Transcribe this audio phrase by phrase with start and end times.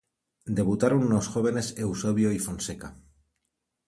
[0.57, 2.89] Debutaron unos jóvenes Eusebio y Fonseca.